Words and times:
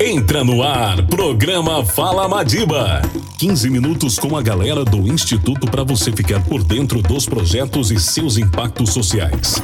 Entra 0.00 0.42
no 0.42 0.60
ar, 0.60 1.06
programa 1.06 1.84
Fala 1.84 2.26
Madiba. 2.26 3.00
15 3.38 3.70
minutos 3.70 4.18
com 4.18 4.36
a 4.36 4.42
galera 4.42 4.84
do 4.84 5.06
Instituto 5.06 5.70
para 5.70 5.84
você 5.84 6.10
ficar 6.10 6.42
por 6.44 6.64
dentro 6.64 7.00
dos 7.00 7.26
projetos 7.26 7.92
e 7.92 8.00
seus 8.00 8.36
impactos 8.36 8.92
sociais. 8.92 9.62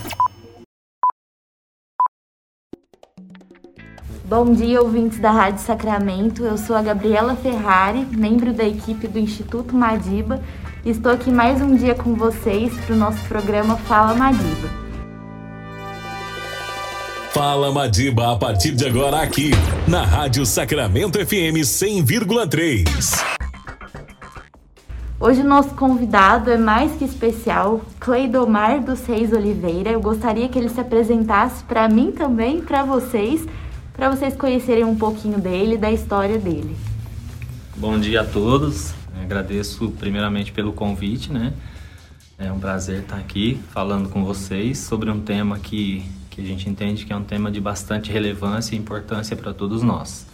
Bom 4.25 4.53
dia, 4.53 4.81
ouvintes 4.81 5.19
da 5.19 5.33
Rádio 5.33 5.65
Sacramento. 5.65 6.45
Eu 6.45 6.57
sou 6.57 6.77
a 6.77 6.83
Gabriela 6.83 7.35
Ferrari, 7.35 8.07
membro 8.13 8.53
da 8.53 8.65
equipe 8.65 9.09
do 9.09 9.19
Instituto 9.19 9.75
Madiba. 9.75 10.41
Estou 10.85 11.11
aqui 11.11 11.33
mais 11.33 11.61
um 11.61 11.75
dia 11.75 11.97
com 11.97 12.15
vocês 12.15 12.73
para 12.87 12.95
o 12.95 12.99
nosso 12.99 13.27
programa 13.27 13.77
Fala 13.77 14.15
Madiba. 14.15 14.90
Fala 17.41 17.73
Madiba 17.73 18.35
a 18.35 18.37
partir 18.37 18.73
de 18.73 18.85
agora 18.85 19.23
aqui 19.23 19.53
na 19.89 20.05
Rádio 20.05 20.45
Sacramento 20.45 21.19
FM 21.19 21.65
100,3. 21.65 22.85
Hoje 25.19 25.41
o 25.41 25.45
nosso 25.45 25.71
convidado 25.71 26.51
é 26.51 26.59
mais 26.59 26.93
que 26.99 27.05
especial, 27.07 27.81
Cleidomar 27.99 28.85
dos 28.85 29.07
Reis 29.07 29.33
Oliveira. 29.33 29.91
Eu 29.91 30.03
gostaria 30.03 30.51
que 30.51 30.59
ele 30.59 30.69
se 30.69 30.79
apresentasse 30.81 31.65
para 31.65 31.89
mim 31.89 32.13
também, 32.13 32.61
para 32.61 32.85
vocês, 32.85 33.47
para 33.95 34.11
vocês 34.11 34.37
conhecerem 34.37 34.85
um 34.85 34.97
pouquinho 34.97 35.39
dele, 35.39 35.79
da 35.79 35.91
história 35.91 36.37
dele. 36.39 36.77
Bom 37.75 37.99
dia 37.99 38.21
a 38.21 38.25
todos. 38.25 38.93
Agradeço 39.19 39.91
primeiramente 39.93 40.53
pelo 40.53 40.75
convite, 40.75 41.33
né? 41.33 41.55
É 42.39 42.53
um 42.53 42.61
prazer 42.61 42.99
estar 43.01 43.17
aqui 43.17 43.59
falando 43.71 44.11
com 44.11 44.27
vocês 44.27 44.77
sobre 44.77 45.11
um 45.11 45.23
tema 45.23 45.59
que 45.59 46.20
a 46.43 46.47
gente 46.47 46.69
entende 46.69 47.05
que 47.05 47.13
é 47.13 47.17
um 47.17 47.25
tema 47.25 47.51
de 47.51 47.61
bastante 47.61 48.11
relevância 48.11 48.75
e 48.75 48.79
importância 48.79 49.37
para 49.37 49.53
todos 49.53 49.83
nós. 49.83 50.27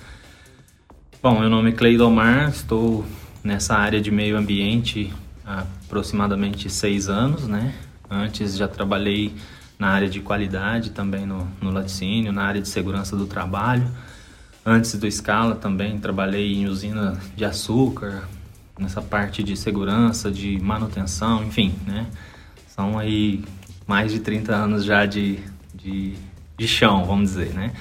Bom, 1.23 1.41
meu 1.41 1.51
nome 1.51 1.71
é 1.71 1.73
Cleidomar, 1.73 2.49
estou 2.49 3.05
nessa 3.43 3.75
área 3.75 4.01
de 4.01 4.11
meio 4.11 4.37
ambiente 4.37 5.13
há 5.45 5.65
aproximadamente 5.87 6.69
seis 6.69 7.09
anos, 7.09 7.47
né? 7.47 7.75
Antes 8.11 8.57
já 8.57 8.69
trabalhei 8.69 9.35
na 9.79 9.89
área 9.89 10.09
de 10.09 10.21
qualidade 10.21 10.91
também 10.91 11.27
no, 11.27 11.49
no 11.61 11.71
laticínio, 11.71 12.33
na 12.33 12.43
área 12.45 12.61
de 12.61 12.69
segurança 12.69 13.17
do 13.17 13.27
trabalho. 13.27 13.89
Antes 14.65 14.95
do 14.95 15.11
Scala 15.11 15.55
também 15.55 15.99
trabalhei 15.99 16.55
em 16.55 16.67
usina 16.67 17.19
de 17.37 17.45
açúcar, 17.45 18.29
nessa 18.79 19.01
parte 19.01 19.43
de 19.43 19.57
segurança, 19.57 20.31
de 20.31 20.59
manutenção, 20.61 21.45
enfim, 21.45 21.75
né? 21.87 22.07
São 22.67 22.99
aí 22.99 23.45
mais 23.87 24.13
de 24.13 24.21
30 24.21 24.55
anos 24.55 24.85
já 24.85 25.07
de, 25.07 25.39
de, 25.77 26.15
de 26.57 26.67
chão, 26.67 27.05
vamos 27.05 27.31
dizer, 27.31 27.53
né? 27.53 27.73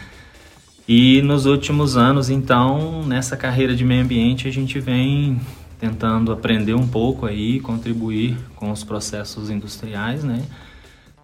E 0.88 1.22
nos 1.24 1.48
últimos 1.48 1.98
anos, 1.98 2.30
então, 2.30 3.04
nessa 3.08 3.36
carreira 3.36 3.76
de 3.76 3.84
meio 3.84 4.04
ambiente, 4.04 4.48
a 4.48 4.52
gente 4.52 4.80
vem 4.80 5.42
tentando 5.80 6.32
aprender 6.32 6.76
um 6.76 6.88
pouco 6.88 7.26
aí, 7.26 7.60
contribuir 7.60 8.38
com 8.56 8.72
os 8.72 8.84
processos 8.84 9.50
industriais, 9.50 10.24
né? 10.24 10.44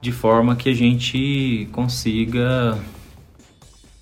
De 0.02 0.12
forma 0.12 0.56
que 0.56 0.68
a 0.68 0.74
gente 0.74 1.70
consiga, 1.72 2.80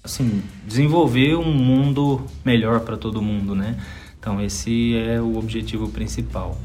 assim, 0.02 0.42
desenvolver 0.66 1.36
um 1.36 1.54
mundo 1.54 2.26
melhor 2.46 2.80
para 2.80 2.96
todo 2.96 3.22
mundo, 3.22 3.54
né? 3.54 3.78
Então, 4.18 4.42
esse 4.42 4.96
é 4.96 5.20
o 5.22 5.38
objetivo 5.38 5.90
principal. 5.90 6.58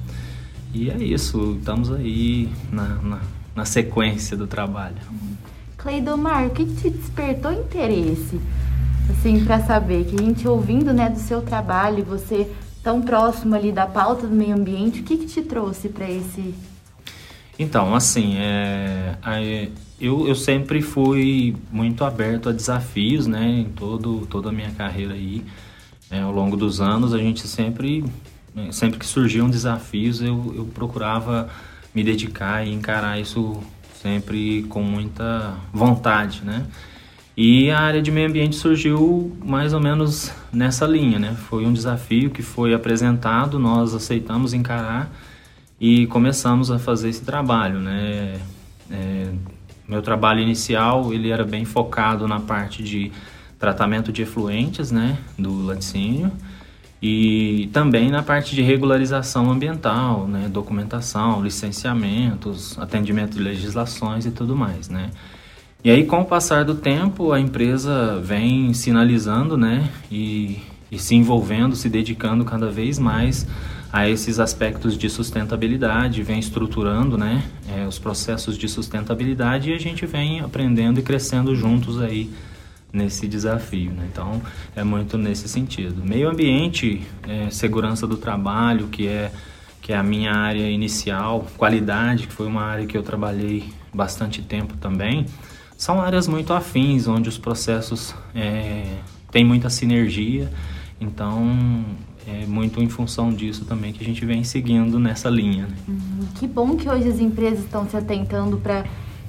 E 0.73 0.89
é 0.89 0.97
isso, 0.99 1.57
estamos 1.59 1.91
aí 1.91 2.49
na, 2.71 2.89
na, 3.03 3.21
na 3.57 3.65
sequência 3.65 4.37
do 4.37 4.47
trabalho. 4.47 4.97
Cleidomar, 5.85 6.47
o 6.47 6.51
que, 6.51 6.65
te 6.65 6.89
despertou 6.89 7.53
interesse? 7.53 8.41
Assim, 9.11 9.45
para 9.45 9.61
saber, 9.61 10.07
que 10.07 10.17
a 10.17 10.19
gente 10.19 10.49
ouvindo 10.49 10.95
né, 10.95 11.11
do 11.11 11.19
seu 11.19 11.43
trabalho, 11.43 12.03
você 12.03 12.51
tão 12.83 13.03
próximo 13.03 13.55
ali 13.55 13.71
da 13.71 13.87
pauta 13.87 14.27
do 14.27 14.35
meio 14.35 14.57
ambiente, 14.57 15.01
o 15.01 15.05
que, 15.05 15.19
que 15.19 15.27
te 15.27 15.43
trouxe 15.43 15.91
para 15.91 16.11
esse... 16.11 16.55
Então, 17.59 17.95
assim, 17.95 18.37
é, 18.39 19.15
eu, 20.01 20.27
eu 20.27 20.35
sempre 20.35 20.81
fui 20.81 21.55
muito 21.71 22.03
aberto 22.03 22.49
a 22.49 22.53
desafios, 22.53 23.27
né, 23.27 23.47
em 23.47 23.65
todo, 23.65 24.27
toda 24.27 24.49
a 24.49 24.53
minha 24.53 24.71
carreira 24.71 25.13
aí. 25.13 25.45
É, 26.11 26.21
ao 26.21 26.33
longo 26.33 26.57
dos 26.57 26.81
anos, 26.81 27.13
a 27.13 27.19
gente 27.19 27.47
sempre, 27.47 28.03
sempre 28.73 28.99
que 28.99 29.05
surgiam 29.05 29.51
desafios, 29.51 30.23
eu, 30.23 30.55
eu 30.57 30.65
procurava 30.65 31.51
me 31.95 32.03
dedicar 32.03 32.67
e 32.67 32.73
encarar 32.73 33.21
isso 33.21 33.63
sempre 34.05 34.65
com 34.65 34.83
muita 34.83 35.55
vontade, 35.73 36.43
né? 36.45 36.67
E 37.35 37.71
a 37.71 37.81
área 37.81 38.03
de 38.03 38.11
meio 38.11 38.29
ambiente 38.29 38.55
surgiu 38.55 39.35
mais 39.43 39.73
ou 39.73 39.81
menos 39.81 40.31
nessa 40.53 40.87
linha, 40.87 41.19
né? 41.19 41.35
Foi 41.49 41.65
um 41.65 41.73
desafio 41.73 42.29
que 42.29 42.43
foi 42.43 42.75
apresentado, 42.75 43.59
nós 43.59 43.95
aceitamos 43.95 44.53
encarar 44.53 45.11
e 45.81 46.07
começamos 46.09 46.71
a 46.71 46.79
fazer 46.79 47.09
esse 47.09 47.23
trabalho, 47.23 47.81
né? 47.81 48.39
É, 48.91 49.33
meu 49.89 50.03
trabalho 50.03 50.41
inicial 50.41 51.11
ele 51.15 51.31
era 51.31 51.43
bem 51.43 51.65
focado 51.65 52.29
na 52.29 52.41
parte 52.41 52.83
de 52.83 53.11
tratamento 53.59 54.13
de 54.13 54.21
efluentes, 54.21 54.91
né, 54.91 55.17
do 55.39 55.65
laticínio 55.65 56.31
e 57.07 57.69
também 57.71 58.09
na 58.09 58.23
parte 58.23 58.55
de 58.55 58.63
regularização 58.63 59.51
ambiental, 59.51 60.27
né, 60.27 60.49
documentação, 60.51 61.43
licenciamentos, 61.43 62.79
atendimento 62.79 63.37
de 63.37 63.43
legislações 63.43 64.25
e 64.25 64.31
tudo 64.31 64.57
mais, 64.57 64.89
né. 64.89 65.11
E 65.85 65.91
aí, 65.91 66.07
com 66.07 66.23
o 66.23 66.25
passar 66.25 66.65
do 66.65 66.75
tempo, 66.75 67.31
a 67.31 67.39
empresa 67.39 68.19
vem 68.25 68.73
sinalizando, 68.73 69.55
né, 69.55 69.91
e, 70.11 70.63
e 70.91 70.99
se 70.99 71.15
envolvendo, 71.15 71.77
se 71.77 71.91
dedicando 71.91 72.43
cada 72.43 72.71
vez 72.71 72.99
mais 72.99 73.47
a 73.93 74.09
esses 74.09 74.41
aspectos 74.41 74.97
de 74.97 75.11
sustentabilidade, 75.11 76.23
vem 76.23 76.39
estruturando, 76.39 77.19
né, 77.19 77.45
é, 77.69 77.87
os 77.87 77.99
processos 77.99 78.57
de 78.57 78.67
sustentabilidade 78.67 79.69
e 79.71 79.75
a 79.75 79.79
gente 79.79 80.07
vem 80.07 80.41
aprendendo 80.41 81.01
e 81.01 81.03
crescendo 81.03 81.55
juntos 81.55 82.01
aí 82.01 82.31
nesse 82.95 83.27
desafio. 83.27 83.91
Né? 83.91 84.09
Então, 84.11 84.41
é 84.75 84.85
muito 84.85 85.19
nesse 85.19 85.49
sentido. 85.49 86.03
Meio 86.03 86.31
ambiente, 86.31 87.03
é, 87.29 87.51
segurança 87.51 88.07
do 88.07 88.17
trabalho, 88.17 88.87
que 88.87 89.09
é, 89.09 89.33
que 89.83 89.93
é 89.93 89.97
a 89.97 90.03
minha 90.03 90.33
área 90.33 90.71
inicial, 90.71 91.47
qualidade, 91.59 92.29
que 92.29 92.33
foi 92.33 92.47
uma 92.47 92.63
área 92.63 92.87
que 92.87 92.97
eu 92.97 93.03
trabalhei 93.03 93.65
bastante 93.93 94.41
tempo 94.41 94.77
também, 94.77 95.27
são 95.77 96.01
áreas 96.01 96.29
muito 96.29 96.53
afins, 96.53 97.09
onde 97.09 97.29
os 97.29 97.37
processos 97.37 98.15
é, 98.35 98.85
têm 99.31 99.45
muita 99.45 99.69
sinergia. 99.69 100.51
Então, 101.01 101.85
é 102.27 102.47
muito 102.47 102.81
em 102.83 102.89
função 102.89 103.31
disso 103.31 103.65
também 103.65 103.93
que 103.93 104.03
a 104.03 104.07
gente 104.07 104.25
vem 104.25 104.45
seguindo 104.45 104.99
nessa 104.99 105.29
linha. 105.29 105.67
Né? 105.67 105.77
Uhum. 105.89 106.27
Que 106.37 106.47
bom 106.47 106.77
que 106.77 106.89
hoje 106.89 107.09
as 107.09 107.19
empresas 107.19 107.65
estão 107.65 107.87
se 107.89 107.97
atentando 107.97 108.57
para 108.57 108.85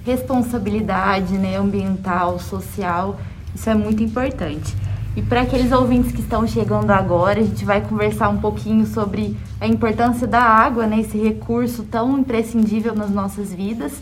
responsabilidade 0.06 1.34
né, 1.34 1.58
ambiental, 1.58 2.40
social 2.40 3.20
isso 3.56 3.70
é 3.70 3.74
muito 3.74 4.04
importante. 4.04 4.76
E 5.16 5.22
para 5.22 5.42
aqueles 5.42 5.72
ouvintes 5.72 6.12
que 6.12 6.20
estão 6.20 6.46
chegando 6.46 6.92
agora, 6.92 7.40
a 7.40 7.44
gente 7.44 7.64
vai 7.64 7.80
conversar 7.80 8.28
um 8.28 8.38
pouquinho 8.38 8.86
sobre 8.86 9.36
a 9.62 9.66
importância 9.66 10.28
da 10.28 10.42
água, 10.42 10.86
né, 10.86 11.00
esse 11.00 11.18
recurso 11.18 11.84
tão 11.84 12.20
imprescindível 12.20 12.94
nas 12.94 13.10
nossas 13.10 13.54
vidas, 13.54 13.94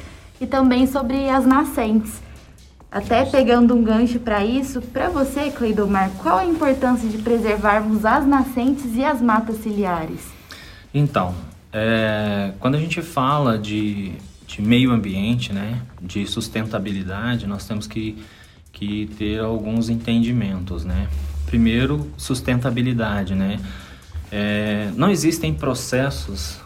e 0.41 0.47
também 0.47 0.88
sobre 0.88 1.30
as 1.30 1.46
nascentes. 1.46 2.19
Até 2.91 3.25
pegando 3.25 3.75
um 3.75 3.84
gancho 3.84 4.19
para 4.19 4.44
isso, 4.44 4.81
para 4.81 5.09
você, 5.09 5.52
Cleidomar, 5.52 6.09
qual 6.18 6.40
a 6.40 6.46
importância 6.46 7.08
de 7.08 7.20
preservarmos 7.20 8.06
as 8.06 8.25
nascentes 8.25 8.96
e 8.96 9.03
as 9.03 9.22
matas 9.22 9.58
ciliares? 9.58 10.31
Então, 10.94 11.34
é, 11.72 12.53
quando 12.59 12.75
a 12.75 12.80
gente 12.80 13.02
fala 13.02 13.58
de, 13.58 14.14
de 14.47 14.62
meio 14.62 14.91
ambiente, 14.91 15.53
né, 15.53 15.80
de 16.02 16.25
sustentabilidade, 16.25 17.46
nós 17.47 17.68
temos 17.68 17.88
que 17.88 18.18
que 18.73 19.09
ter 19.17 19.39
alguns 19.39 19.88
entendimentos, 19.88 20.84
né? 20.84 21.08
Primeiro, 21.46 22.11
sustentabilidade, 22.17 23.35
né? 23.35 23.59
É, 24.31 24.91
não 24.97 25.09
existem 25.11 25.53
processos 25.53 26.59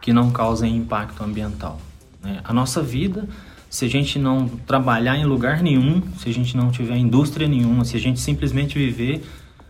que 0.00 0.12
não 0.12 0.30
causem 0.30 0.76
impacto 0.76 1.22
ambiental. 1.22 1.80
Né? 2.22 2.40
A 2.44 2.52
nossa 2.52 2.80
vida, 2.80 3.28
se 3.68 3.84
a 3.84 3.88
gente 3.88 4.18
não 4.18 4.48
trabalhar 4.48 5.16
em 5.16 5.24
lugar 5.24 5.60
nenhum, 5.60 6.00
se 6.16 6.28
a 6.28 6.32
gente 6.32 6.56
não 6.56 6.70
tiver 6.70 6.96
indústria 6.96 7.48
nenhuma, 7.48 7.84
se 7.84 7.96
a 7.96 8.00
gente 8.00 8.20
simplesmente 8.20 8.78
viver, 8.78 9.24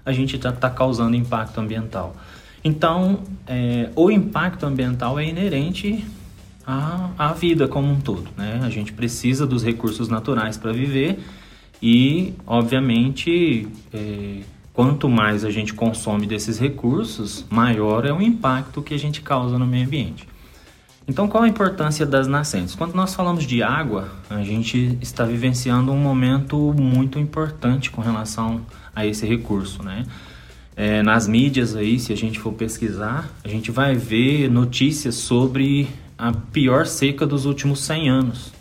a 0.04 0.12
gente 0.12 0.36
está 0.36 0.68
causando 0.70 1.16
impacto 1.16 1.58
ambiental. 1.58 2.14
Então, 2.62 3.20
é, 3.46 3.88
o 3.96 4.10
impacto 4.10 4.66
ambiental 4.66 5.18
é 5.18 5.24
inerente 5.24 6.04
à, 6.66 7.10
à 7.16 7.32
vida 7.32 7.66
como 7.66 7.90
um 7.90 7.98
todo. 7.98 8.28
Né? 8.36 8.60
A 8.62 8.68
gente 8.68 8.92
precisa 8.92 9.46
dos 9.46 9.64
recursos 9.64 10.08
naturais 10.08 10.58
para 10.58 10.70
viver 10.70 11.18
e, 11.82 12.34
obviamente, 12.46 13.68
é, 13.92 14.40
quanto 14.72 15.08
mais 15.08 15.44
a 15.44 15.50
gente 15.50 15.74
consome 15.74 16.26
desses 16.26 16.58
recursos, 16.58 17.44
maior 17.50 18.04
é 18.04 18.12
o 18.12 18.20
impacto 18.20 18.82
que 18.82 18.94
a 18.94 18.98
gente 18.98 19.20
causa 19.20 19.58
no 19.58 19.66
meio 19.66 19.86
ambiente. 19.86 20.28
Então, 21.06 21.26
qual 21.26 21.42
a 21.42 21.48
importância 21.48 22.04
das 22.04 22.26
nascentes? 22.26 22.74
Quando 22.74 22.94
nós 22.94 23.14
falamos 23.14 23.44
de 23.44 23.62
água, 23.62 24.12
a 24.28 24.42
gente 24.42 24.98
está 25.00 25.24
vivenciando 25.24 25.90
um 25.90 25.96
momento 25.96 26.74
muito 26.78 27.18
importante 27.18 27.90
com 27.90 28.02
relação 28.02 28.60
a 28.94 29.06
esse 29.06 29.26
recurso, 29.26 29.82
né? 29.82 30.04
É, 30.76 31.02
nas 31.02 31.26
mídias 31.26 31.74
aí, 31.74 31.98
se 31.98 32.12
a 32.12 32.16
gente 32.16 32.38
for 32.38 32.52
pesquisar, 32.52 33.28
a 33.42 33.48
gente 33.48 33.70
vai 33.70 33.94
ver 33.94 34.50
notícias 34.50 35.14
sobre 35.14 35.88
a 36.16 36.30
pior 36.30 36.86
seca 36.86 37.26
dos 37.26 37.46
últimos 37.46 37.80
100 37.80 38.08
anos 38.10 38.52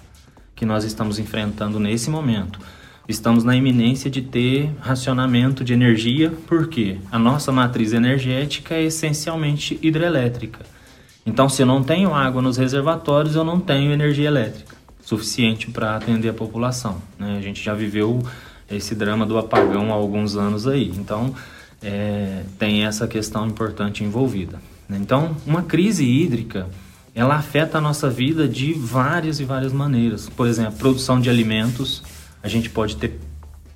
que 0.55 0.65
nós 0.65 0.83
estamos 0.83 1.19
enfrentando 1.19 1.79
nesse 1.79 2.09
momento. 2.09 2.59
Estamos 3.07 3.43
na 3.43 3.55
iminência 3.55 4.09
de 4.11 4.21
ter 4.21 4.69
racionamento 4.79 5.63
de 5.63 5.73
energia, 5.73 6.33
porque 6.45 6.97
a 7.11 7.17
nossa 7.17 7.51
matriz 7.51 7.93
energética 7.93 8.75
é 8.75 8.83
essencialmente 8.83 9.79
hidrelétrica. 9.81 10.65
Então, 11.25 11.47
se 11.47 11.61
eu 11.61 11.65
não 11.65 11.83
tenho 11.83 12.13
água 12.13 12.41
nos 12.41 12.57
reservatórios, 12.57 13.35
eu 13.35 13.43
não 13.43 13.59
tenho 13.59 13.91
energia 13.91 14.27
elétrica 14.27 14.77
suficiente 15.07 15.71
para 15.71 15.95
atender 15.95 16.27
a 16.27 16.33
população. 16.33 17.01
Né? 17.17 17.37
A 17.37 17.41
gente 17.41 17.63
já 17.63 17.73
viveu 17.73 18.21
esse 18.69 18.93
drama 18.93 19.25
do 19.25 19.37
apagão 19.37 19.93
há 19.93 19.95
alguns 19.95 20.35
anos 20.35 20.67
aí. 20.67 20.91
Então, 20.97 21.33
é, 21.81 22.43
tem 22.59 22.85
essa 22.85 23.07
questão 23.07 23.47
importante 23.47 24.03
envolvida. 24.03 24.59
Né? 24.89 24.97
Então, 24.99 25.37
uma 25.45 25.63
crise 25.63 26.03
hídrica, 26.03 26.67
ela 27.15 27.35
afeta 27.35 27.77
a 27.77 27.81
nossa 27.81 28.09
vida 28.09 28.49
de 28.49 28.73
várias 28.73 29.39
e 29.39 29.45
várias 29.45 29.71
maneiras. 29.71 30.27
Por 30.27 30.45
exemplo, 30.45 30.73
produção 30.73 31.21
de 31.21 31.29
alimentos, 31.29 32.03
a 32.47 32.49
gente 32.49 32.69
pode 32.69 32.95
ter 32.95 33.19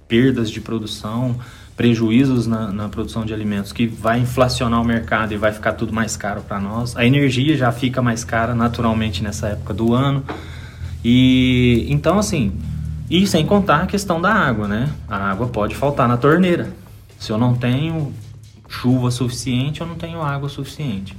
perdas 0.07 0.50
de 0.50 0.59
produção, 0.59 1.38
prejuízos 1.75 2.47
na, 2.47 2.71
na, 2.71 2.89
produção 2.89 3.25
de 3.25 3.33
alimentos 3.33 3.71
que 3.71 3.85
vai 3.85 4.19
inflacionar 4.19 4.81
o 4.81 4.83
mercado 4.83 5.33
e 5.33 5.38
vai 5.38 5.51
ficar 5.51 5.73
tudo 5.73 5.94
mais 5.94 6.15
caro 6.18 6.41
para 6.41 6.59
nós. 6.59 6.95
A 6.95 7.06
energia 7.06 7.56
já 7.56 7.71
fica 7.71 8.01
mais 8.01 8.23
cara 8.23 8.56
naturalmente 8.56 9.21
nessa 9.21 9.50
época 9.50 9.73
do 9.73 9.94
ano. 9.94 10.23
E 11.03 11.85
então 11.89 12.18
assim, 12.18 12.53
e 13.09 13.27
sem 13.27 13.45
contar 13.45 13.83
a 13.83 13.85
questão 13.88 14.21
da 14.21 14.33
água, 14.33 14.68
né? 14.68 14.89
A 15.07 15.31
água 15.31 15.47
pode 15.47 15.75
faltar 15.75 16.07
na 16.07 16.18
torneira. 16.18 16.71
Se 17.19 17.31
eu 17.31 17.38
não 17.38 17.53
tenho 17.53 18.13
chuva 18.69 19.12
suficiente, 19.12 19.81
eu 19.81 19.88
não 19.88 19.95
tenho 19.95 20.21
água 20.21 20.47
suficiente. 20.47 21.15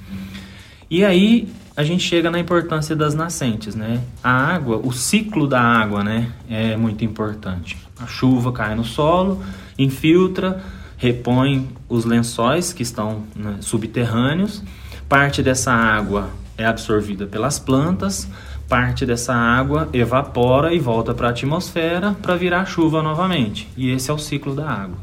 E 0.91 1.05
aí 1.05 1.49
a 1.75 1.83
gente 1.83 2.03
chega 2.03 2.31
na 2.31 2.39
importância 2.39 2.95
das 2.95 3.15
nascentes, 3.15 3.75
né? 3.75 4.03
A 4.23 4.31
água, 4.31 4.77
o 4.77 4.93
ciclo 4.93 5.47
da 5.47 5.61
água, 5.61 6.05
né, 6.05 6.31
é 6.49 6.77
muito 6.77 7.05
importante. 7.05 7.79
A 7.99 8.07
chuva 8.07 8.53
cai 8.53 8.75
no 8.75 8.85
solo, 8.85 9.43
infiltra, 9.79 10.63
repõe 10.97 11.69
os 11.89 12.05
lençóis 12.05 12.73
que 12.73 12.83
estão 12.83 13.25
né, 13.35 13.57
subterrâneos. 13.61 14.63
Parte 15.09 15.43
dessa 15.43 15.73
água 15.73 16.31
é 16.59 16.65
absorvida 16.65 17.27
pelas 17.27 17.59
plantas, 17.59 18.29
parte 18.69 19.07
dessa 19.07 19.35
água 19.35 19.89
evapora 19.93 20.75
e 20.75 20.79
volta 20.79 21.15
para 21.15 21.29
a 21.29 21.31
atmosfera 21.31 22.15
para 22.21 22.37
virar 22.37 22.67
chuva 22.67 23.03
novamente. 23.03 23.69
E 23.77 23.91
esse 23.91 24.11
é 24.11 24.15
o 24.15 24.19
ciclo 24.19 24.55
da 24.55 24.69
água. 24.69 24.99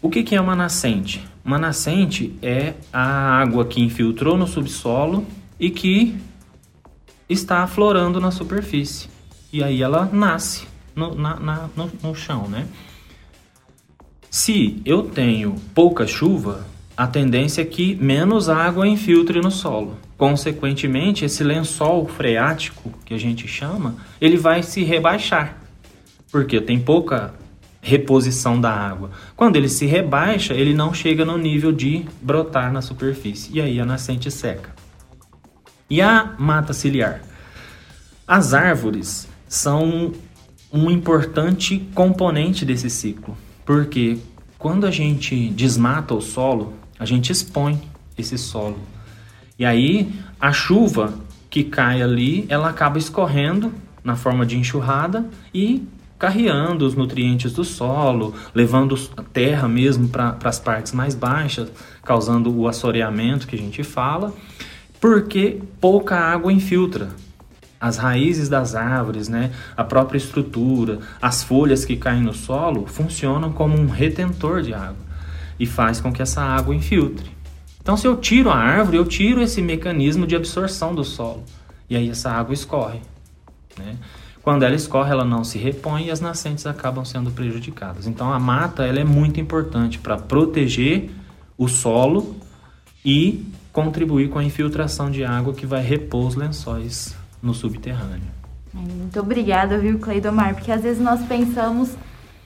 O 0.00 0.08
que, 0.08 0.22
que 0.22 0.34
é 0.34 0.40
uma 0.40 0.56
nascente? 0.56 1.26
Uma 1.46 1.58
nascente 1.58 2.36
é 2.42 2.74
a 2.92 3.40
água 3.40 3.64
que 3.64 3.80
infiltrou 3.80 4.36
no 4.36 4.48
subsolo 4.48 5.24
e 5.60 5.70
que 5.70 6.16
está 7.28 7.62
aflorando 7.62 8.20
na 8.20 8.32
superfície. 8.32 9.08
E 9.52 9.62
aí 9.62 9.80
ela 9.80 10.10
nasce 10.12 10.66
no, 10.96 11.14
na, 11.14 11.38
na, 11.38 11.70
no, 11.76 11.88
no 12.02 12.16
chão, 12.16 12.48
né? 12.48 12.66
Se 14.28 14.82
eu 14.84 15.04
tenho 15.04 15.54
pouca 15.72 16.04
chuva, 16.04 16.66
a 16.96 17.06
tendência 17.06 17.62
é 17.62 17.64
que 17.64 17.94
menos 17.94 18.48
água 18.48 18.84
infiltre 18.84 19.40
no 19.40 19.52
solo. 19.52 19.96
Consequentemente, 20.18 21.24
esse 21.24 21.44
lençol 21.44 22.08
freático, 22.08 22.92
que 23.04 23.14
a 23.14 23.18
gente 23.18 23.46
chama, 23.46 23.94
ele 24.20 24.36
vai 24.36 24.64
se 24.64 24.82
rebaixar, 24.82 25.58
porque 26.32 26.60
tem 26.60 26.80
pouca 26.80 27.34
reposição 27.86 28.60
da 28.60 28.72
água. 28.72 29.12
Quando 29.36 29.54
ele 29.54 29.68
se 29.68 29.86
rebaixa, 29.86 30.54
ele 30.54 30.74
não 30.74 30.92
chega 30.92 31.24
no 31.24 31.38
nível 31.38 31.70
de 31.70 32.04
brotar 32.20 32.72
na 32.72 32.82
superfície, 32.82 33.52
e 33.52 33.60
aí 33.60 33.78
a 33.78 33.86
nascente 33.86 34.28
seca. 34.28 34.70
E 35.88 36.02
a 36.02 36.34
mata 36.36 36.72
ciliar? 36.72 37.22
As 38.26 38.52
árvores 38.54 39.28
são 39.48 40.12
um 40.72 40.90
importante 40.90 41.88
componente 41.94 42.64
desse 42.64 42.90
ciclo. 42.90 43.36
Porque 43.64 44.18
quando 44.58 44.84
a 44.84 44.90
gente 44.90 45.48
desmata 45.50 46.12
o 46.12 46.20
solo, 46.20 46.74
a 46.98 47.04
gente 47.04 47.30
expõe 47.30 47.80
esse 48.18 48.36
solo. 48.36 48.80
E 49.56 49.64
aí 49.64 50.12
a 50.40 50.52
chuva 50.52 51.14
que 51.48 51.62
cai 51.62 52.02
ali, 52.02 52.46
ela 52.48 52.68
acaba 52.68 52.98
escorrendo 52.98 53.72
na 54.02 54.16
forma 54.16 54.44
de 54.44 54.58
enxurrada 54.58 55.24
e 55.54 55.86
carreando 56.18 56.86
os 56.86 56.94
nutrientes 56.94 57.52
do 57.52 57.64
solo, 57.64 58.34
levando 58.54 58.98
a 59.16 59.22
terra 59.22 59.68
mesmo 59.68 60.08
para 60.08 60.36
as 60.44 60.58
partes 60.58 60.92
mais 60.92 61.14
baixas, 61.14 61.70
causando 62.02 62.54
o 62.56 62.68
assoreamento 62.68 63.46
que 63.46 63.56
a 63.56 63.58
gente 63.58 63.82
fala, 63.82 64.32
porque 65.00 65.60
pouca 65.80 66.16
água 66.16 66.52
infiltra 66.52 67.10
as 67.80 67.98
raízes 67.98 68.48
das 68.48 68.74
árvores, 68.74 69.28
né, 69.28 69.52
a 69.76 69.84
própria 69.84 70.18
estrutura, 70.18 70.98
as 71.20 71.42
folhas 71.42 71.84
que 71.84 71.96
caem 71.96 72.22
no 72.22 72.32
solo 72.32 72.86
funcionam 72.86 73.52
como 73.52 73.78
um 73.78 73.86
retentor 73.86 74.62
de 74.62 74.72
água 74.72 75.06
e 75.58 75.66
faz 75.66 76.00
com 76.00 76.12
que 76.12 76.22
essa 76.22 76.42
água 76.42 76.74
infiltre. 76.74 77.30
Então, 77.80 77.96
se 77.96 78.06
eu 78.06 78.16
tiro 78.16 78.50
a 78.50 78.56
árvore, 78.56 78.96
eu 78.96 79.04
tiro 79.04 79.40
esse 79.40 79.62
mecanismo 79.62 80.26
de 80.26 80.34
absorção 80.34 80.94
do 80.94 81.04
solo 81.04 81.44
e 81.88 81.96
aí 81.96 82.10
essa 82.10 82.30
água 82.30 82.52
escorre. 82.52 83.00
Né? 83.78 83.96
Quando 84.46 84.62
ela 84.62 84.76
escorre, 84.76 85.10
ela 85.10 85.24
não 85.24 85.42
se 85.42 85.58
repõe 85.58 86.04
e 86.04 86.10
as 86.12 86.20
nascentes 86.20 86.68
acabam 86.68 87.04
sendo 87.04 87.32
prejudicadas. 87.32 88.06
Então, 88.06 88.32
a 88.32 88.38
mata 88.38 88.84
ela 88.84 89.00
é 89.00 89.04
muito 89.04 89.40
importante 89.40 89.98
para 89.98 90.16
proteger 90.16 91.10
o 91.58 91.66
solo 91.66 92.36
e 93.04 93.44
contribuir 93.72 94.28
com 94.28 94.38
a 94.38 94.44
infiltração 94.44 95.10
de 95.10 95.24
água 95.24 95.52
que 95.52 95.66
vai 95.66 95.82
repor 95.82 96.28
os 96.28 96.36
lençóis 96.36 97.16
no 97.42 97.52
subterrâneo. 97.52 98.28
Muito 98.72 99.18
obrigada, 99.18 99.78
viu, 99.78 99.98
Cleidomar? 99.98 100.54
Porque 100.54 100.70
às 100.70 100.84
vezes 100.84 101.02
nós 101.02 101.26
pensamos 101.26 101.96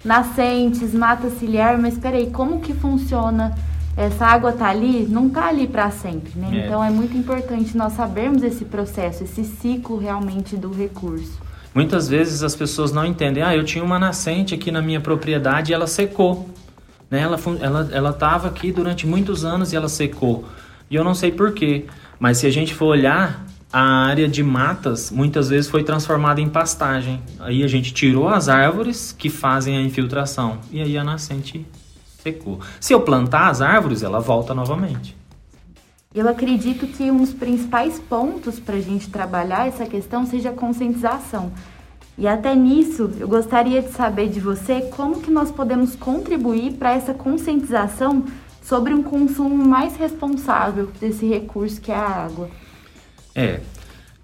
nascentes, 0.02 0.94
mata 0.94 1.28
ciliar, 1.28 1.78
mas 1.78 1.98
peraí, 1.98 2.30
como 2.30 2.60
que 2.60 2.72
funciona? 2.72 3.54
Essa 3.94 4.24
água 4.24 4.52
tá 4.52 4.70
ali, 4.70 5.06
não 5.06 5.28
tá 5.28 5.48
ali 5.48 5.68
para 5.68 5.90
sempre, 5.90 6.32
né? 6.34 6.48
É. 6.50 6.64
Então 6.64 6.82
é 6.82 6.88
muito 6.88 7.14
importante 7.14 7.76
nós 7.76 7.92
sabermos 7.92 8.42
esse 8.42 8.64
processo, 8.64 9.22
esse 9.22 9.44
ciclo 9.44 9.98
realmente 9.98 10.56
do 10.56 10.72
recurso. 10.72 11.49
Muitas 11.74 12.08
vezes 12.08 12.42
as 12.42 12.56
pessoas 12.56 12.92
não 12.92 13.04
entendem. 13.04 13.42
Ah, 13.42 13.54
eu 13.54 13.64
tinha 13.64 13.84
uma 13.84 13.98
nascente 13.98 14.54
aqui 14.54 14.70
na 14.70 14.82
minha 14.82 15.00
propriedade 15.00 15.70
e 15.70 15.74
ela 15.74 15.86
secou. 15.86 16.50
Né? 17.10 17.20
Ela 17.20 17.38
ela 17.60 17.88
ela 17.92 18.10
estava 18.10 18.48
aqui 18.48 18.72
durante 18.72 19.06
muitos 19.06 19.44
anos 19.44 19.72
e 19.72 19.76
ela 19.76 19.88
secou. 19.88 20.44
E 20.90 20.94
eu 20.94 21.04
não 21.04 21.14
sei 21.14 21.30
porquê. 21.30 21.86
Mas 22.18 22.38
se 22.38 22.46
a 22.46 22.50
gente 22.50 22.74
for 22.74 22.86
olhar, 22.86 23.46
a 23.72 23.80
área 23.80 24.28
de 24.28 24.42
matas 24.42 25.10
muitas 25.10 25.48
vezes 25.48 25.70
foi 25.70 25.84
transformada 25.84 26.40
em 26.40 26.48
pastagem. 26.48 27.22
Aí 27.38 27.62
a 27.62 27.68
gente 27.68 27.94
tirou 27.94 28.28
as 28.28 28.48
árvores 28.48 29.14
que 29.16 29.30
fazem 29.30 29.76
a 29.76 29.80
infiltração 29.80 30.58
e 30.72 30.80
aí 30.80 30.98
a 30.98 31.04
nascente 31.04 31.64
secou. 32.18 32.60
Se 32.80 32.92
eu 32.92 33.00
plantar 33.00 33.48
as 33.48 33.60
árvores, 33.60 34.02
ela 34.02 34.18
volta 34.18 34.52
novamente. 34.54 35.19
Eu 36.12 36.28
acredito 36.28 36.88
que 36.88 37.08
um 37.08 37.18
dos 37.18 37.32
principais 37.32 38.00
pontos 38.00 38.58
para 38.58 38.74
a 38.74 38.80
gente 38.80 39.08
trabalhar 39.08 39.68
essa 39.68 39.86
questão 39.86 40.26
seja 40.26 40.50
a 40.50 40.52
conscientização. 40.52 41.52
E 42.18 42.26
até 42.26 42.52
nisso, 42.52 43.12
eu 43.20 43.28
gostaria 43.28 43.80
de 43.80 43.92
saber 43.92 44.28
de 44.28 44.40
você 44.40 44.80
como 44.90 45.20
que 45.20 45.30
nós 45.30 45.52
podemos 45.52 45.94
contribuir 45.94 46.72
para 46.72 46.94
essa 46.94 47.14
conscientização 47.14 48.24
sobre 48.60 48.92
um 48.92 49.04
consumo 49.04 49.64
mais 49.64 49.94
responsável 49.94 50.90
desse 51.00 51.28
recurso 51.28 51.80
que 51.80 51.92
é 51.92 51.94
a 51.94 52.08
água. 52.08 52.50
É, 53.32 53.60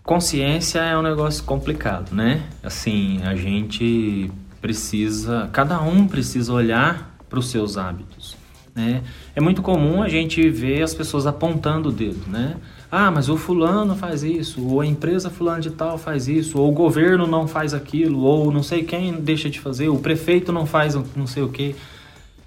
consciência 0.03 0.81
é 0.81 0.99
um 0.99 1.03
negócio 1.03 1.45
complicado, 1.45 2.13
né? 2.13 2.49
Assim, 2.65 3.23
a 3.23 3.37
gente 3.37 4.29
precisa, 4.61 5.49
cada 5.53 5.81
um 5.81 6.09
precisa 6.09 6.53
olhar 6.53 7.17
para 7.29 7.39
os 7.39 7.49
seus 7.49 7.79
hábitos, 7.79 8.37
né? 8.77 9.03
É 9.35 9.41
muito 9.41 9.63
comum 9.63 10.03
a 10.03 10.09
gente 10.09 10.49
ver 10.51 10.83
as 10.83 10.93
pessoas 10.93 11.27
apontando 11.27 11.89
o 11.89 11.93
dedo, 11.93 12.29
né? 12.29 12.59
Ah, 12.93 13.11
mas 13.11 13.31
o 13.31 13.37
fulano 13.39 13.97
faz 13.97 14.23
isso, 14.23 14.63
ou 14.65 14.83
a 14.83 14.87
empresa 14.87 15.31
fulano 15.31 15.63
de 15.63 15.71
tal 15.71 15.97
faz 15.97 16.29
isso, 16.29 16.59
ou 16.59 16.69
o 16.69 16.73
governo 16.73 17.27
não 17.27 17.49
faz 17.49 17.73
aquilo, 17.73 18.21
ou 18.21 18.53
não 18.53 18.63
sei 18.63 18.85
quem 18.85 19.15
deixa 19.15 19.49
de 19.49 19.59
fazer, 19.59 19.89
o 19.89 19.99
prefeito 19.99 20.53
não 20.53 20.67
faz 20.67 20.95
não 21.17 21.27
sei 21.27 21.43
o 21.43 21.49
quê. 21.49 21.75